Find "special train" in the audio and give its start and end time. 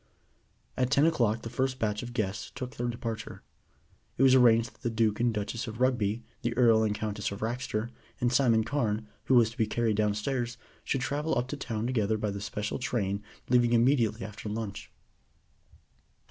12.41-13.21